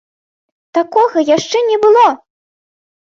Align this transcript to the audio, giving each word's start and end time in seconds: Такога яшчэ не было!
Такога 0.77 1.23
яшчэ 1.37 1.57
не 1.67 1.77
было! 1.83 2.07